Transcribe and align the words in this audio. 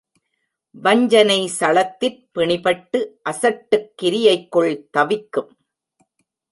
வஞ்சனை 0.75 1.51
சளத்திற் 1.59 2.17
பிணிபட்டு 2.35 2.99
அசட்டுக் 3.23 3.93
கிரியைக்குள் 4.01 4.89
தவிக்கும். 4.89 5.51